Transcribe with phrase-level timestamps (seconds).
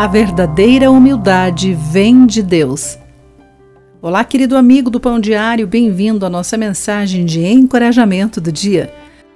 [0.00, 2.98] A verdadeira humildade vem de Deus.
[4.00, 8.90] Olá, querido amigo do Pão Diário, bem-vindo à nossa mensagem de encorajamento do dia.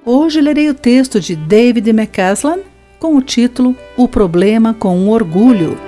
[0.06, 2.60] Hoje lerei o texto de David McCaslan
[2.98, 5.78] com o título O Problema com o Orgulho.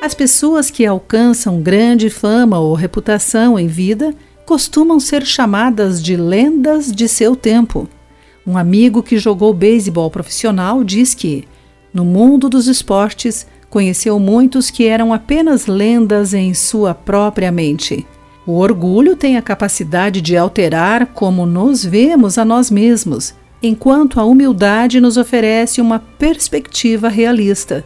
[0.00, 4.14] As pessoas que alcançam grande fama ou reputação em vida
[4.46, 7.88] costumam ser chamadas de lendas de seu tempo.
[8.46, 11.48] Um amigo que jogou beisebol profissional diz que,
[11.92, 18.06] no mundo dos esportes, conheceu muitos que eram apenas lendas em sua própria mente.
[18.46, 24.24] O orgulho tem a capacidade de alterar como nos vemos a nós mesmos, enquanto a
[24.24, 27.84] humildade nos oferece uma perspectiva realista.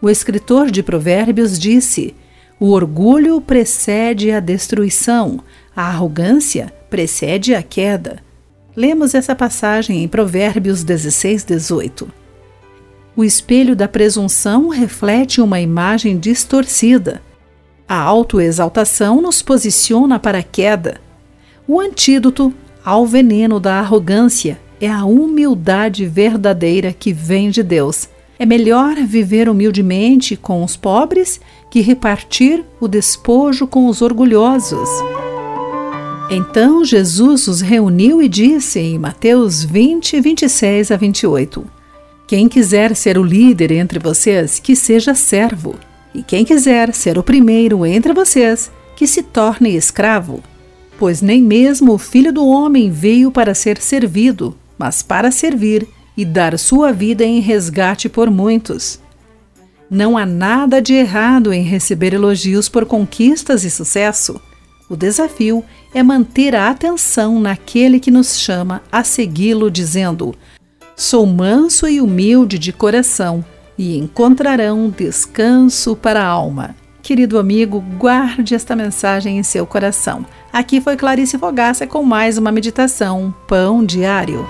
[0.00, 2.14] O escritor de Provérbios disse:
[2.58, 5.40] O orgulho precede a destruição,
[5.74, 8.22] a arrogância precede a queda.
[8.74, 12.21] Lemos essa passagem em Provérbios 16, 18.
[13.14, 17.20] O espelho da presunção reflete uma imagem distorcida.
[17.86, 20.98] A autoexaltação nos posiciona para a queda.
[21.68, 28.08] O antídoto ao veneno da arrogância é a humildade verdadeira que vem de Deus.
[28.38, 31.38] É melhor viver humildemente com os pobres
[31.70, 34.88] que repartir o despojo com os orgulhosos.
[36.30, 41.81] Então Jesus os reuniu e disse em Mateus 20, 26 a 28:
[42.32, 45.74] Quem quiser ser o líder entre vocês, que seja servo,
[46.14, 50.42] e quem quiser ser o primeiro entre vocês, que se torne escravo.
[50.98, 56.24] Pois nem mesmo o filho do homem veio para ser servido, mas para servir e
[56.24, 58.98] dar sua vida em resgate por muitos.
[59.90, 64.40] Não há nada de errado em receber elogios por conquistas e sucesso.
[64.88, 65.62] O desafio
[65.94, 70.34] é manter a atenção naquele que nos chama a segui-lo, dizendo:
[71.02, 73.44] Sou manso e humilde de coração,
[73.76, 76.76] e encontrarão descanso para a alma.
[77.02, 80.24] Querido amigo, guarde esta mensagem em seu coração.
[80.52, 84.46] Aqui foi Clarice Fogaça com mais uma meditação Pão Diário.